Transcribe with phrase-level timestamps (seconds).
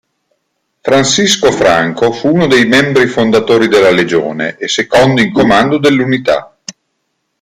[0.81, 6.57] Francisco Franco fu uno dei membri fondatori della Legione e secondo in comando dell'unità.